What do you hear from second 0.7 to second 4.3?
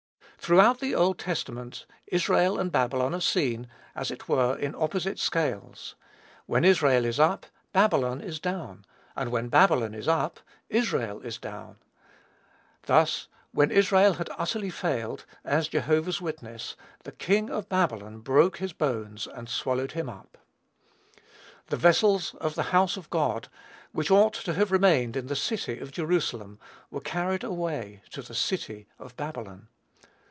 the Old Testament Israel and Babylon are seen, as it